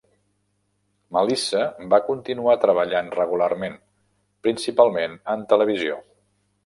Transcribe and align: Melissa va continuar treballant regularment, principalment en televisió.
Melissa 1.17 1.59
va 1.93 1.99
continuar 2.07 2.55
treballant 2.63 3.11
regularment, 3.19 3.77
principalment 4.49 5.15
en 5.35 5.45
televisió. 5.53 6.01